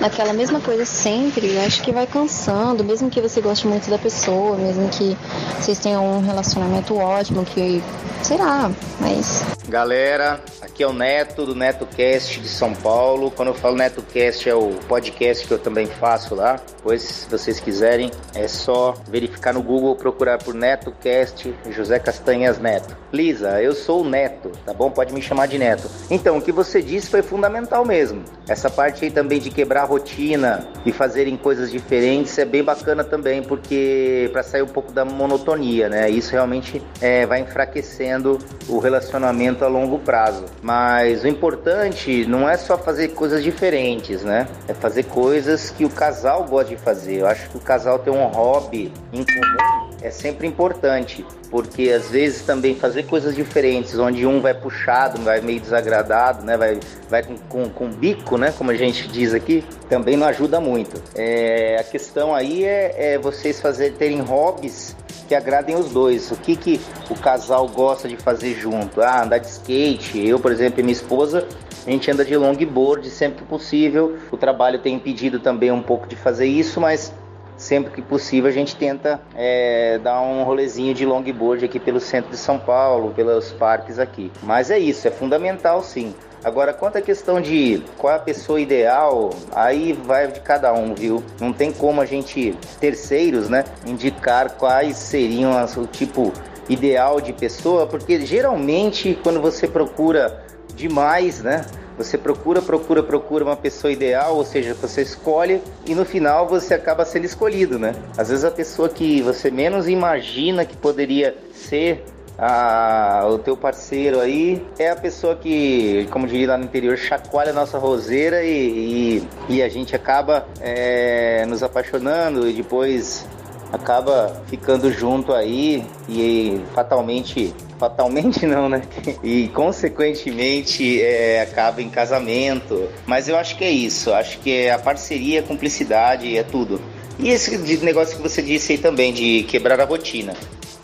[0.00, 4.56] naquela mesma coisa sempre, acho que vai cansando, mesmo que você goste muito da pessoa,
[4.56, 5.16] mesmo que
[5.58, 7.82] vocês tenham um relacionamento ótimo, que
[8.22, 8.70] sei lá,
[9.00, 13.30] mas Galera, aqui é o Neto do NetoCast de São Paulo.
[13.30, 16.60] Quando eu falo NetoCast é o podcast que eu também faço lá.
[16.82, 22.94] Pois, se vocês quiserem, é só verificar no Google, procurar por NetoCast José Castanhas Neto.
[23.32, 24.90] Eu sou o Neto, tá bom?
[24.90, 25.88] Pode me chamar de Neto.
[26.10, 28.22] Então, o que você disse foi fundamental mesmo.
[28.48, 33.02] Essa parte aí também de quebrar a rotina e fazerem coisas diferentes é bem bacana
[33.02, 36.10] também, porque para sair um pouco da monotonia, né?
[36.10, 40.44] Isso realmente é, vai enfraquecendo o relacionamento a longo prazo.
[40.62, 44.46] Mas o importante não é só fazer coisas diferentes, né?
[44.68, 47.20] É fazer coisas que o casal gosta de fazer.
[47.20, 52.10] Eu acho que o casal ter um hobby em comum é sempre importante, porque às
[52.10, 56.58] vezes também fazer coisas diferentes, onde um vai puxado, vai meio desagradado, né?
[56.58, 58.52] Vai, vai com, com, com bico, né?
[58.56, 61.02] Como a gente diz aqui, também não ajuda muito.
[61.14, 64.94] É, a questão aí é, é vocês fazerem terem hobbies
[65.26, 66.30] que agradem os dois.
[66.30, 69.00] O que, que o casal gosta de fazer junto?
[69.00, 70.28] Ah, andar de skate.
[70.28, 71.48] Eu, por exemplo, e minha esposa,
[71.86, 74.18] a gente anda de longboard sempre que possível.
[74.30, 77.10] O trabalho tem impedido também um pouco de fazer isso, mas
[77.56, 82.30] sempre que possível a gente tenta é, dar um rolezinho de longboard aqui pelo centro
[82.30, 84.30] de São Paulo, pelos parques aqui.
[84.42, 86.14] Mas é isso, é fundamental sim.
[86.44, 90.94] Agora, quanto à questão de qual é a pessoa ideal, aí vai de cada um,
[90.94, 91.22] viu?
[91.40, 96.30] Não tem como a gente, terceiros, né, indicar quais seriam as, o tipo
[96.68, 101.64] ideal de pessoa, porque geralmente quando você procura demais, né,
[101.96, 106.74] você procura, procura, procura uma pessoa ideal, ou seja, você escolhe e no final você
[106.74, 107.94] acaba sendo escolhido, né?
[108.16, 112.04] Às vezes a pessoa que você menos imagina que poderia ser
[112.38, 117.50] a, o teu parceiro aí é a pessoa que, como diria lá no interior, chacoalha
[117.50, 123.26] a nossa roseira e, e, e a gente acaba é, nos apaixonando e depois
[123.74, 128.82] acaba ficando junto aí e fatalmente fatalmente não, né?
[129.22, 132.88] E consequentemente é, acaba em casamento.
[133.06, 134.12] Mas eu acho que é isso.
[134.12, 136.80] Acho que é a parceria, a cumplicidade, é tudo.
[137.18, 140.34] E esse negócio que você disse aí também de quebrar a rotina.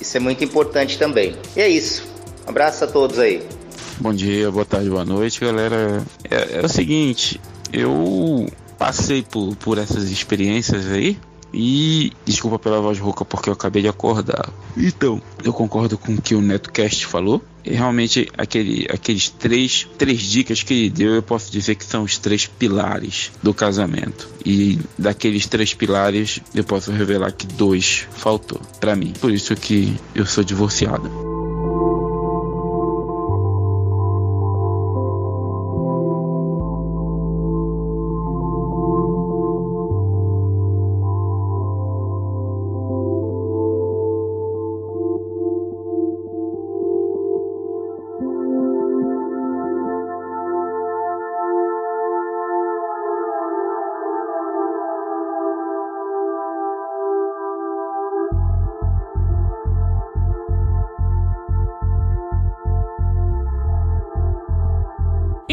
[0.00, 1.36] Isso é muito importante também.
[1.56, 2.06] E é isso.
[2.46, 3.42] Um abraço a todos aí.
[3.98, 6.02] Bom dia, boa tarde, boa noite, galera.
[6.30, 7.40] É, é o seguinte,
[7.72, 8.46] eu
[8.78, 11.18] passei por, por essas experiências aí
[11.52, 14.48] e desculpa pela voz rouca porque eu acabei de acordar.
[14.76, 17.42] Então, eu concordo com o que o NetoCast falou.
[17.64, 22.04] E realmente, aquele, aqueles três, três dicas que ele deu, eu posso dizer que são
[22.04, 24.28] os três pilares do casamento.
[24.44, 29.12] E daqueles três pilares, eu posso revelar que dois faltou para mim.
[29.20, 31.29] Por isso que eu sou divorciado.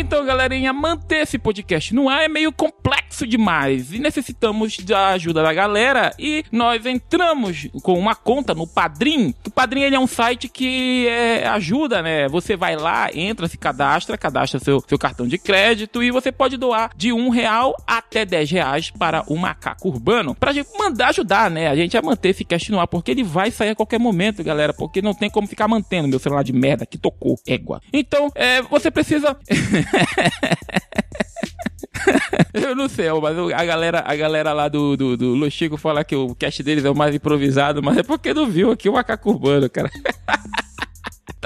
[0.08, 5.44] Então, galerinha, manter esse podcast no ar é meio complexo demais e necessitamos da ajuda
[5.44, 9.36] da galera e nós entramos com uma conta no Padrim.
[9.46, 12.30] O Padrim ele é um site que é, ajuda, né?
[12.30, 16.56] Você vai lá, entra, se cadastra, cadastra seu, seu cartão de crédito e você pode
[16.56, 21.52] doar de um real até 10 reais para o Macaco Urbano pra gente mandar ajudar,
[21.52, 21.68] né?
[21.68, 24.42] A gente a manter esse cast no ar, porque ele vai sair a qualquer momento,
[24.42, 27.82] galera, porque não tem como ficar mantendo meu celular de merda que tocou égua.
[27.92, 29.38] Então, é, você precisa
[32.54, 36.04] Eu não sei, mas a galera, a galera lá do, do, do Lu Chico fala
[36.04, 38.94] que o cast deles é o mais improvisado, mas é porque não viu aqui o
[38.94, 39.90] macaco urbano, cara.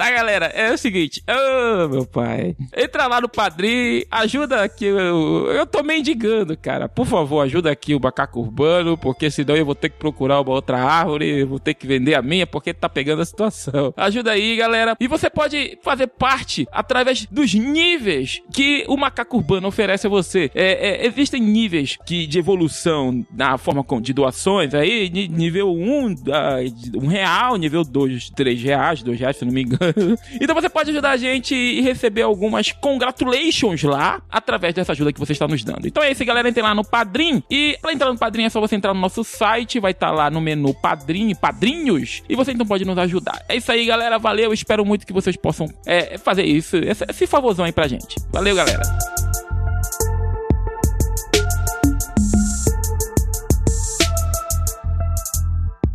[0.02, 0.46] Tá, galera?
[0.46, 1.22] É o seguinte.
[1.28, 2.56] Ô, meu pai.
[2.76, 4.86] Entra lá no Padrim, ajuda aqui.
[4.86, 6.88] Eu, eu tô mendigando, cara.
[6.88, 10.50] Por favor, ajuda aqui o macaco urbano, porque senão eu vou ter que procurar uma
[10.50, 13.94] outra árvore, vou ter que vender a minha, porque tá pegando a situação.
[13.96, 14.96] Ajuda aí, galera.
[14.98, 20.50] E você pode fazer parte através dos níveis que o macaco urbano oferece a você.
[20.52, 26.56] É, é, existem níveis que, de evolução na forma de doações aí, nível 1, ah,
[26.96, 29.91] um real, nível 2, 3 reais, 2 reais, se não me engano.
[30.40, 35.20] Então você pode ajudar a gente e receber algumas congratulations lá através dessa ajuda que
[35.20, 35.86] você está nos dando.
[35.86, 36.48] Então é isso, galera.
[36.48, 37.42] Entrem lá no Padrim.
[37.50, 40.30] E pra entrar no Padrim é só você entrar no nosso site, vai estar lá
[40.30, 43.42] no menu Padrim, Padrinhos, e você então pode nos ajudar.
[43.48, 44.18] É isso aí, galera.
[44.18, 44.52] Valeu.
[44.52, 48.16] Espero muito que vocês possam é, fazer isso, esse, esse favorzão aí pra gente.
[48.32, 48.82] Valeu, galera.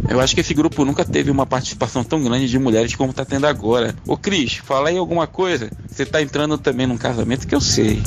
[0.10, 3.26] Eu acho que esse grupo nunca teve uma participação tão grande de mulheres como tá
[3.26, 3.94] tendo agora.
[4.08, 5.70] Ô Cris, fala aí alguma coisa.
[5.90, 8.02] Você tá entrando também num casamento que eu sei.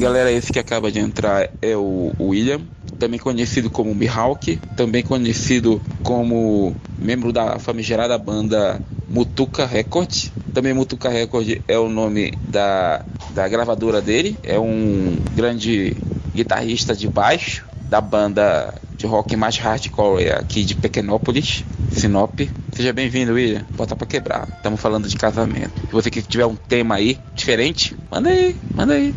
[0.00, 2.62] Galera, esse que acaba de entrar é o William,
[2.98, 10.28] também conhecido como Mihawk, também conhecido como membro da famigerada banda Mutuca Record.
[10.54, 15.94] Também Mutuca Record é o nome da, da gravadora dele, é um grande
[16.34, 22.40] guitarrista de baixo da banda de rock mais hardcore aqui de Pequenópolis, Sinop.
[22.72, 23.66] Seja bem-vindo, William.
[23.70, 24.48] Bota pra quebrar.
[24.56, 25.72] Estamos falando de casamento.
[25.80, 29.14] Se você que tiver um tema aí diferente, manda aí, manda aí.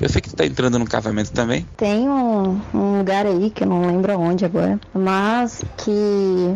[0.00, 1.66] Eu sei que tu tá entrando no casamento também.
[1.76, 5.90] Tem um, um lugar aí que eu não lembro aonde agora, mas que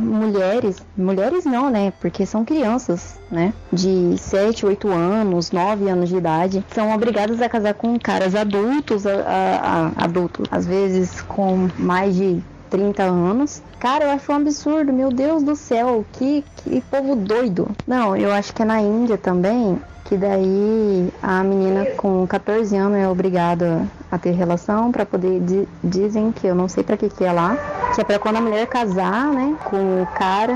[0.01, 1.93] mulheres, mulheres não, né?
[2.01, 3.53] Porque são crianças, né?
[3.73, 9.07] De 7, 8 anos, 9 anos de idade, são obrigadas a casar com caras adultos,
[9.07, 13.63] a, a- a- adultos, às vezes com mais de 30 anos.
[13.79, 17.69] Cara, eu acho um absurdo, meu Deus do céu, que, que povo doido.
[17.87, 19.79] Não, eu acho que é na Índia também,
[20.15, 25.67] que daí a menina com 14 anos é obrigada a ter relação para poder di-
[25.83, 27.57] dizem que eu não sei para que que é lá,
[27.93, 30.55] que é para quando a mulher casar, né, com o cara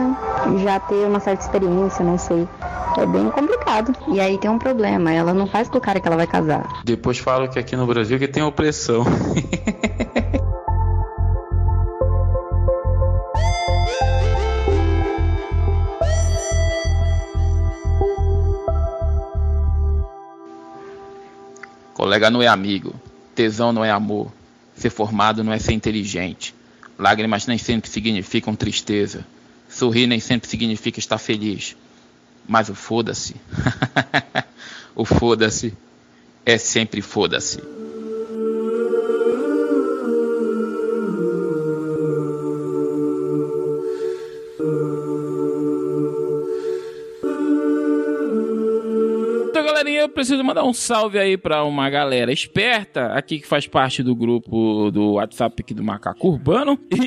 [0.59, 2.47] já ter uma certa experiência, não sei.
[2.97, 3.93] É bem complicado.
[4.13, 6.65] E aí tem um problema, ela não faz com o cara que ela vai casar.
[6.85, 9.05] Depois falo que aqui no Brasil que tem opressão.
[22.09, 22.99] Colega não é amigo,
[23.35, 24.33] tesão não é amor,
[24.75, 26.55] ser formado não é ser inteligente,
[26.99, 29.27] lágrimas nem sempre significam tristeza,
[29.69, 31.77] sorrir nem sempre significa estar feliz,
[32.49, 33.37] mas o foda-se,
[34.97, 35.75] o foda-se
[36.47, 37.61] é sempre foda-se.
[50.19, 54.91] Preciso mandar um salve aí pra uma galera esperta aqui que faz parte do grupo
[54.91, 56.77] do WhatsApp aqui do Macaco Urbano.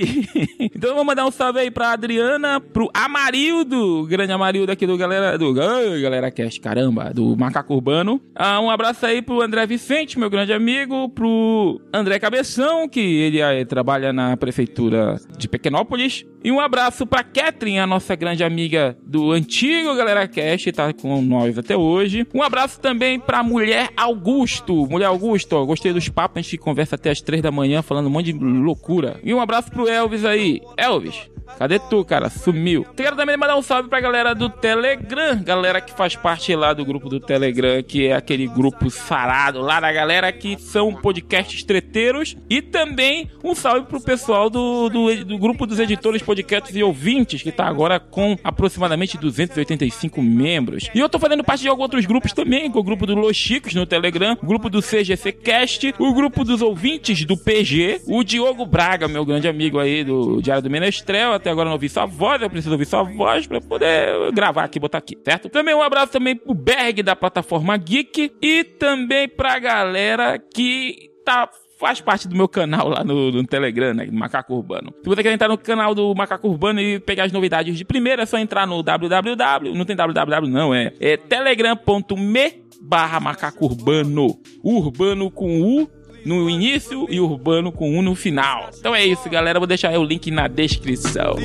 [0.73, 4.95] Então eu vou mandar um salve aí pra Adriana, pro Amarildo, grande Amarildo aqui do
[4.95, 8.21] galera do galera cast, caramba, do Macaco Urbano.
[8.33, 13.41] Ah, um abraço aí pro André Vicente, meu grande amigo, pro André Cabeção, que ele
[13.41, 16.25] aí trabalha na prefeitura de Pequenópolis.
[16.43, 21.21] E um abraço pra Catherine, a nossa grande amiga do antigo Galera Cast, tá com
[21.21, 22.25] nós até hoje.
[22.33, 24.87] Um abraço também pra Mulher Augusto.
[24.87, 28.07] Mulher Augusto, ó, gostei dos papos, a gente conversa até as três da manhã falando
[28.07, 29.19] um monte de loucura.
[29.23, 30.61] E um abraço pro Elvis aí.
[30.77, 32.29] Elvis, Cadê tu, cara?
[32.29, 32.85] Sumiu.
[32.95, 35.41] Quero também mandar um salve pra galera do Telegram.
[35.43, 39.79] Galera que faz parte lá do grupo do Telegram, que é aquele grupo sarado lá
[39.79, 42.35] da galera que são podcasts treteiros.
[42.49, 47.41] E também um salve pro pessoal do, do, do grupo dos editores, podcasts e ouvintes,
[47.41, 50.89] que tá agora com aproximadamente 285 membros.
[50.95, 53.35] E eu tô fazendo parte de alguns outros grupos também, com o grupo do Los
[53.35, 58.23] Chicos no Telegram, o grupo do CGC Cast, o grupo dos ouvintes do PG, o
[58.23, 61.33] Diogo Braga, meu grande amigo aí do Diário do Menestrel.
[61.41, 64.79] Até agora não ouvi sua voz, eu preciso ouvir sua voz pra poder gravar aqui,
[64.79, 65.49] botar aqui, certo?
[65.49, 71.49] Também um abraço também pro Berg da plataforma Geek e também pra galera que tá
[71.79, 74.07] faz parte do meu canal lá no, no Telegram, né?
[74.11, 74.93] Macaco Urbano.
[75.01, 78.21] Se você quer entrar no canal do Macaco Urbano e pegar as novidades de primeira,
[78.21, 79.73] é só entrar no www.
[79.73, 84.39] Não tem www, não, é, é telegram.me barra macaco urbano.
[84.63, 85.89] Urbano com U
[86.25, 88.69] no início e urbano com U no final.
[88.77, 89.59] Então é isso, galera.
[89.59, 91.35] Vou deixar o link na descrição.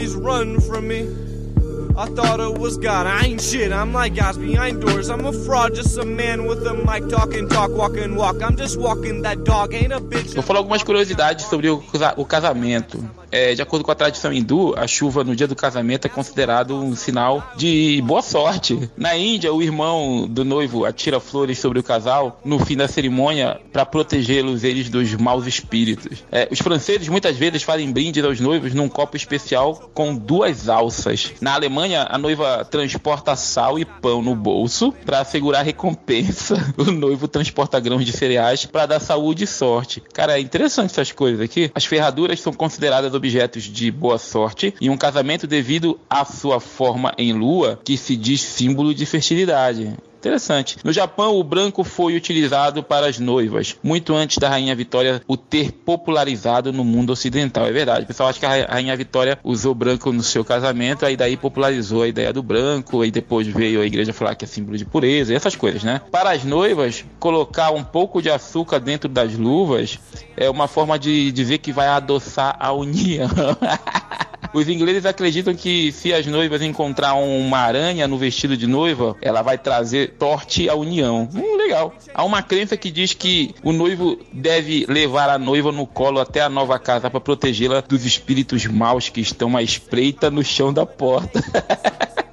[1.98, 3.06] I thought it was God.
[3.06, 3.72] I ain't shit.
[3.72, 5.08] I'm like guys behind doors.
[5.08, 8.42] I'm a fraud, just a man with a mic talking, talk, walk and walk.
[8.42, 10.34] I'm just walking that dog, ain't a bitch.
[10.34, 13.02] Vou falar algumas curiosidades sobre o casamento.
[13.30, 16.74] É, de acordo com a tradição hindu, a chuva no dia do casamento é considerado
[16.76, 18.90] um sinal de boa sorte.
[18.96, 23.60] Na Índia, o irmão do noivo atira flores sobre o casal no fim da cerimônia
[23.72, 26.24] para protegê-los eles dos maus espíritos.
[26.30, 31.32] É, os franceses muitas vezes fazem brindes aos noivos num copo especial com duas alças.
[31.40, 36.56] Na Alemanha, a noiva transporta sal e pão no bolso para assegurar recompensa.
[36.76, 40.02] O noivo transporta grãos de cereais para dar saúde e sorte.
[40.12, 41.70] Cara, é interessante essas coisas aqui.
[41.74, 47.14] As ferraduras são consideradas objetos de boa sorte e um casamento devido à sua forma
[47.16, 49.96] em lua, que se diz símbolo de fertilidade.
[50.26, 50.78] Interessante.
[50.82, 55.36] No Japão, o branco foi utilizado para as noivas, muito antes da Rainha Vitória o
[55.36, 57.64] ter popularizado no mundo ocidental.
[57.64, 58.02] É verdade.
[58.02, 62.02] O pessoal acha que a Rainha Vitória usou branco no seu casamento, aí daí popularizou
[62.02, 65.32] a ideia do branco, aí depois veio a igreja falar que é símbolo de pureza,
[65.32, 66.00] e essas coisas, né?
[66.10, 69.98] Para as noivas, colocar um pouco de açúcar dentro das luvas
[70.36, 73.28] é uma forma de dizer que vai adoçar a união.
[74.56, 79.42] Os ingleses acreditam que se as noivas encontrar uma aranha no vestido de noiva, ela
[79.42, 81.28] vai trazer sorte à união.
[81.34, 81.92] Hum, legal.
[82.14, 86.40] Há uma crença que diz que o noivo deve levar a noiva no colo até
[86.40, 90.86] a nova casa para protegê-la dos espíritos maus que estão à espreita no chão da
[90.86, 91.38] porta.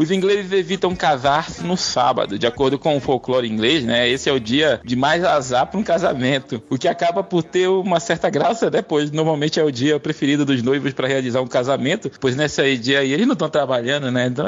[0.00, 4.08] Os ingleses evitam casar-se no sábado, de acordo com o folclore inglês, né?
[4.08, 7.68] Esse é o dia de mais azar para um casamento, o que acaba por ter
[7.68, 8.80] uma certa graça, né?
[8.80, 13.00] Pois normalmente é o dia preferido dos noivos para realizar um casamento, pois nesse dia
[13.00, 14.28] aí eles não estão trabalhando, né?
[14.28, 14.46] Então,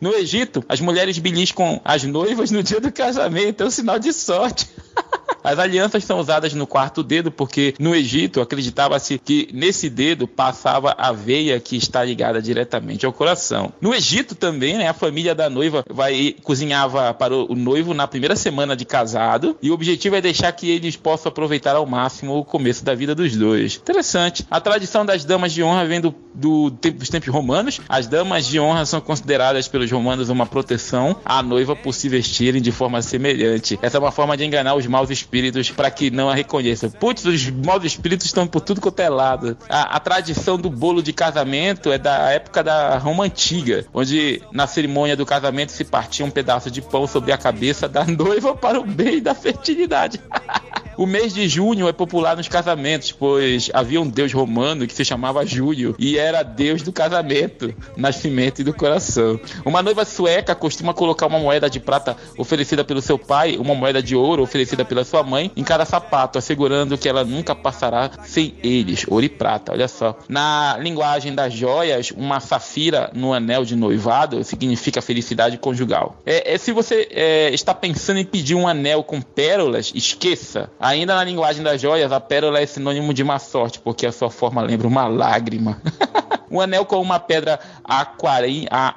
[0.00, 4.14] no Egito, as mulheres beliscam as noivas no dia do casamento, é um sinal de
[4.14, 4.66] sorte.
[5.44, 10.94] As alianças são usadas no quarto dedo porque no Egito acreditava-se que nesse dedo passava
[10.96, 13.70] a veia que está ligada diretamente ao coração.
[13.78, 18.34] No Egito também, né, a família da noiva vai cozinhava para o noivo na primeira
[18.36, 22.44] semana de casado e o objetivo é deixar que eles possam aproveitar ao máximo o
[22.44, 23.76] começo da vida dos dois.
[23.76, 24.46] Interessante.
[24.50, 27.82] A tradição das damas de honra vem do, do tempo, dos tempos romanos.
[27.86, 32.62] As damas de honra são consideradas pelos romanos uma proteção à noiva por se vestirem
[32.62, 33.78] de forma semelhante.
[33.82, 35.33] Essa é uma forma de enganar os maus espíritos
[35.76, 36.90] para que não a reconheçam.
[36.90, 39.56] Putz, os maus espíritos estão por tudo quanto é lado.
[39.68, 44.66] A, a, tradição do bolo de casamento é da época da Roma Antiga, onde na
[44.66, 48.80] cerimônia do casamento se partia um pedaço de pão sobre a cabeça da noiva para
[48.80, 50.20] o bem da fertilidade.
[50.96, 55.04] O mês de junho é popular nos casamentos, pois havia um deus romano que se
[55.04, 59.40] chamava Júlio e era deus do casamento, nascimento e do coração.
[59.64, 64.00] Uma noiva sueca costuma colocar uma moeda de prata oferecida pelo seu pai, uma moeda
[64.00, 68.54] de ouro oferecida pela sua mãe em cada sapato, assegurando que ela nunca passará sem
[68.62, 69.72] eles, ouro e prata.
[69.72, 70.18] Olha só.
[70.28, 76.16] Na linguagem das joias, uma safira no anel de noivado significa felicidade conjugal.
[76.26, 80.70] É, é se você é, está pensando em pedir um anel com pérolas, esqueça.
[80.78, 84.30] Ainda na linguagem das joias, a pérola é sinônimo de má sorte, porque a sua
[84.30, 85.80] forma lembra uma lágrima.
[86.50, 87.58] um anel com uma pedra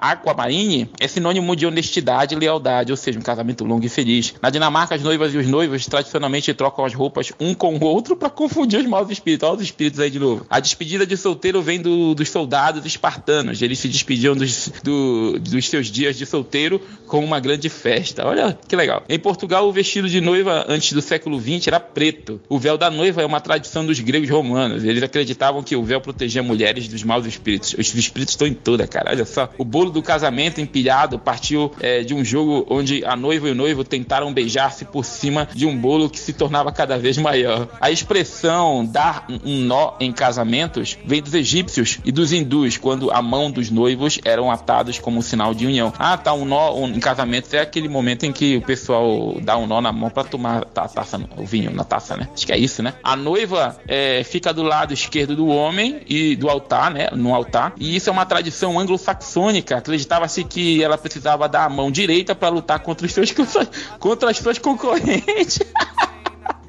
[0.02, 4.34] aquamarine é sinônimo de honestidade e lealdade, ou seja, um casamento longo e feliz.
[4.42, 6.17] Na Dinamarca, as noivas e os noivos tradicionalmente
[6.54, 9.48] trocam as roupas um com o outro para confundir os maus espíritos.
[9.48, 10.46] Olha os espíritos aí de novo.
[10.50, 13.62] A despedida de solteiro vem do, dos soldados espartanos.
[13.62, 18.26] Eles se despediam dos, do, dos seus dias de solteiro com uma grande festa.
[18.26, 19.04] Olha que legal.
[19.08, 22.40] Em Portugal, o vestido de noiva antes do século XX era preto.
[22.50, 24.84] O véu da noiva é uma tradição dos gregos romanos.
[24.84, 27.74] Eles acreditavam que o véu protegia mulheres dos maus espíritos.
[27.74, 29.12] Os espíritos estão em toda, cara.
[29.12, 29.50] Olha só.
[29.58, 33.56] O bolo do casamento empilhado partiu é, de um jogo onde a noiva e o
[33.56, 37.68] noivo tentaram beijar-se por cima de um bolo que se tornava cada vez maior.
[37.82, 43.22] A expressão dar um nó em casamentos vem dos egípcios e dos hindus, quando a
[43.22, 45.92] mão dos noivos eram atados como sinal de união.
[45.98, 49.66] Ah, tá, um nó em casamentos é aquele momento em que o pessoal dá um
[49.66, 52.28] nó na mão para tomar a taça, o vinho na taça, né?
[52.34, 52.94] Acho que é isso, né?
[53.04, 57.10] A noiva é, fica do lado esquerdo do homem e do altar, né?
[57.14, 57.74] No altar.
[57.78, 59.78] E isso é uma tradição anglo-saxônica.
[59.78, 63.34] Acreditava-se que ela precisava dar a mão direita para lutar contra os seus
[64.00, 65.60] contra as suas concorrentes.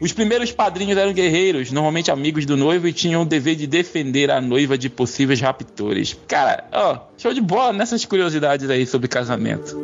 [0.01, 4.31] Os primeiros padrinhos eram guerreiros, normalmente amigos do noivo, e tinham o dever de defender
[4.31, 6.17] a noiva de possíveis raptores.
[6.29, 9.77] Cara, ó, show de bola nessas curiosidades aí sobre casamento.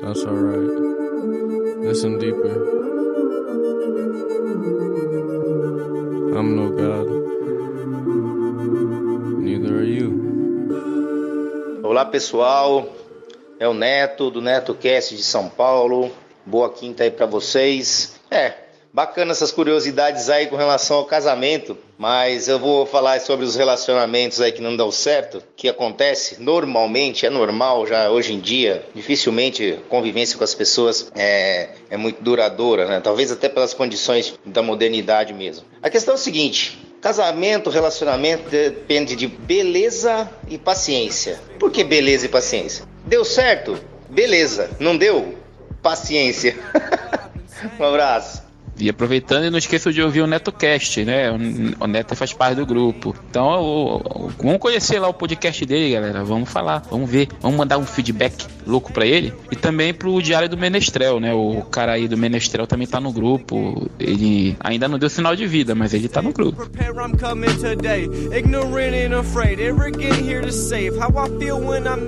[0.00, 0.70] That's alright.
[1.86, 2.56] Listen deeper.
[6.34, 7.08] I'm no God.
[9.38, 10.12] Neither are you.
[11.82, 12.88] Olá pessoal,
[13.60, 16.10] é o Neto do NetoCast de São Paulo.
[16.46, 18.13] Boa quinta aí para vocês.
[18.34, 18.64] É,
[18.94, 24.40] Bacana essas curiosidades aí com relação ao casamento, mas eu vou falar sobre os relacionamentos
[24.40, 29.80] aí que não dão certo, que acontece normalmente, é normal já hoje em dia, dificilmente
[29.84, 33.00] a convivência com as pessoas é, é muito duradoura, né?
[33.00, 35.66] Talvez até pelas condições da modernidade mesmo.
[35.82, 41.40] A questão é o seguinte, Casamento, relacionamento depende de beleza e paciência.
[41.58, 42.86] Por que beleza e paciência?
[43.04, 43.76] Deu certo?
[44.08, 44.70] Beleza.
[44.78, 45.34] Não deu?
[45.82, 46.56] Paciência.
[47.78, 48.44] um abraço.
[48.78, 51.30] E aproveitando, não esqueça de ouvir o NetoCast, né?
[51.78, 53.14] O Neto faz parte do grupo.
[53.30, 54.02] Então,
[54.36, 56.24] vamos conhecer lá o podcast dele, galera.
[56.24, 57.28] Vamos falar, vamos ver.
[57.40, 59.32] Vamos mandar um feedback louco para ele.
[59.50, 61.32] E também pro Diário do Menestrel, né?
[61.32, 63.88] O cara aí do Menestrel também tá no grupo.
[63.98, 66.68] Ele ainda não deu sinal de vida, mas ele tá no grupo.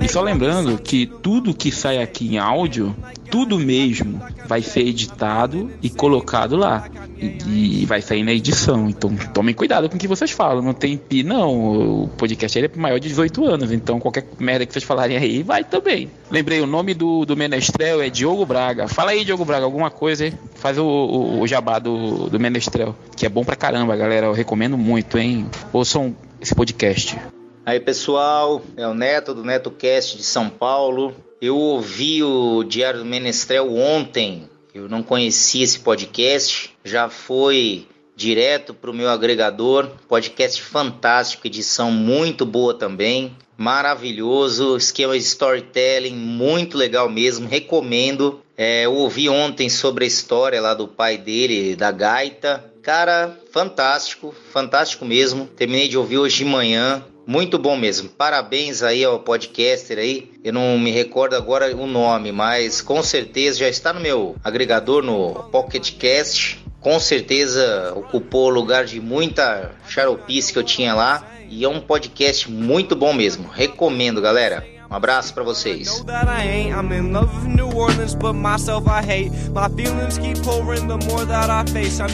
[0.01, 2.93] E só lembrando que tudo que sai aqui em áudio,
[3.29, 6.89] tudo mesmo, vai ser editado e colocado lá.
[7.17, 8.89] E, e, vai sair na edição.
[8.89, 10.61] Então tomem cuidado com o que vocês falam.
[10.61, 12.03] Não tem pi, não.
[12.03, 13.71] O podcast é maior de 18 anos.
[13.71, 16.09] Então qualquer merda que vocês falarem aí, vai também.
[16.29, 18.87] Lembrei, o nome do, do Menestrel é Diogo Braga.
[18.87, 20.33] Fala aí, Diogo Braga, alguma coisa aí.
[20.55, 22.95] Faz o, o, o jabá do, do Menestrel.
[23.15, 24.27] Que é bom pra caramba, galera.
[24.27, 25.49] Eu recomendo muito, hein?
[25.73, 27.17] Ouçam esse podcast.
[27.65, 31.13] Aí pessoal, é o Neto do NetoCast de São Paulo.
[31.39, 34.49] Eu ouvi o Diário do Menestrel ontem.
[34.73, 36.75] Eu não conhecia esse podcast.
[36.83, 39.87] Já foi direto para o meu agregador.
[40.07, 43.35] Podcast fantástico, edição muito boa também.
[43.55, 47.47] Maravilhoso, esquema de storytelling muito legal mesmo.
[47.47, 48.41] Recomendo.
[48.57, 52.65] É, eu ouvi ontem sobre a história lá do pai dele, da gaita.
[52.81, 55.45] Cara, fantástico, fantástico mesmo.
[55.55, 57.05] Terminei de ouvir hoje de manhã.
[57.27, 58.07] Muito bom mesmo.
[58.07, 60.31] Parabéns aí ao podcaster aí.
[60.41, 65.03] Eu não me recordo agora o nome, mas com certeza já está no meu agregador
[65.03, 66.63] no Pocket Cast.
[66.79, 71.29] Com certeza ocupou o lugar de muita xaropice que eu tinha lá.
[71.49, 73.49] E é um podcast muito bom mesmo.
[73.49, 74.76] Recomendo, galera.
[74.89, 76.01] Um abraço para vocês.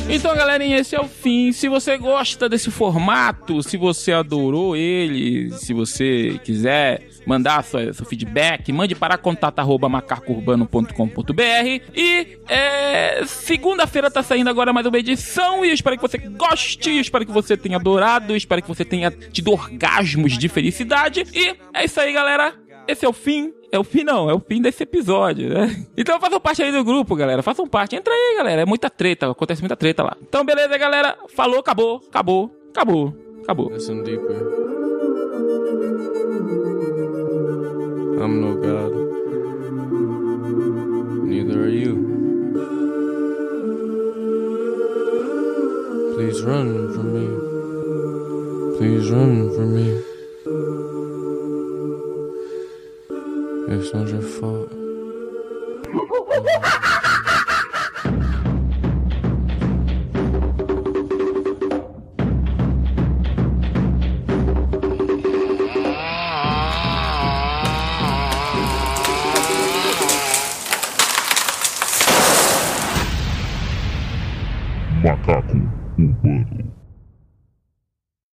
[0.10, 1.52] Então, galerinha, esse é o fim.
[1.52, 8.06] Se você gosta desse formato, se você adorou ele, se você quiser mandar sua, seu
[8.06, 11.42] feedback, mande para contato@macacourbano.com.br
[11.96, 16.90] e é, segunda-feira tá saindo agora mais uma edição e eu espero que você goste,
[16.90, 21.24] eu espero que você tenha adorado, eu espero que você tenha tido orgasmos de felicidade
[21.34, 22.54] e é isso aí, galera.
[22.88, 23.54] Esse é o fim.
[23.72, 24.30] É o fim, não.
[24.30, 25.86] É o fim desse episódio, né?
[25.98, 27.42] Então façam parte aí do grupo, galera.
[27.42, 27.96] Façam parte.
[27.96, 28.62] Entra aí, galera.
[28.62, 29.30] É muita treta.
[29.30, 30.18] Acontece muita treta lá.
[30.22, 31.18] Então, beleza, galera.
[31.30, 32.02] Falou, acabou.
[32.08, 32.52] Acabou.
[32.70, 33.14] Acabou.
[33.44, 33.70] Acabou.
[33.72, 34.38] Listen deeper.
[38.22, 38.94] I'm no God.
[41.26, 42.14] Neither are you.
[46.16, 47.28] Please run from me.
[48.78, 50.13] Please run from me.
[53.74, 54.68] échange fort.